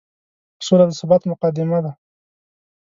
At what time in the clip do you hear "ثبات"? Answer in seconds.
0.99-1.21